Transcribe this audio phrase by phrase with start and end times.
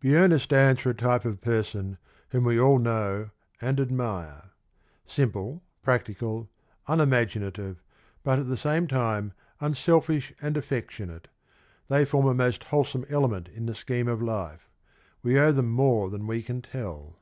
[0.00, 1.98] Peona stands for a type of person
[2.28, 4.52] whom we all know and admire.
[5.08, 6.48] Simple, practical,
[6.86, 7.82] unimaginative,
[8.22, 11.26] but at the same time unselfish and affectionate,
[11.88, 14.70] they form a most wholesome element in the scheme of life;
[15.20, 17.18] we owe them more than we can tell.